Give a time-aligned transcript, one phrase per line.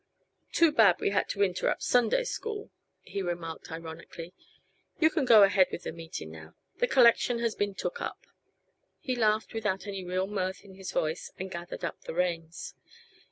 [0.51, 2.71] "Too bad we had to interrupt Sunday school,"
[3.03, 4.33] he remarked ironically.
[4.99, 8.25] "You can go ahead with the meetin' now the collection has been took up."
[8.99, 12.73] He laughed without any real mirth in his voice and gathered up the reins.